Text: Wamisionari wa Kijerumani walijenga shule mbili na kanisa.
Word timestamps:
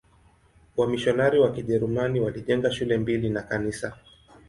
Wamisionari 0.77 1.39
wa 1.39 1.51
Kijerumani 1.51 2.19
walijenga 2.19 2.71
shule 2.71 2.97
mbili 2.97 3.29
na 3.29 3.41
kanisa. 3.41 3.97